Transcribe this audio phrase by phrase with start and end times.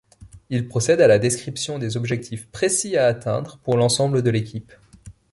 [0.49, 4.73] Il procède à la description des objectifs précis à atteindre pour l'ensemble de l'équipe.